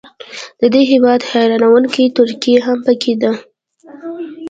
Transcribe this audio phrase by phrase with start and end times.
[0.59, 3.31] د دې هیواد حیرانوونکې ترقي هم پکې ده.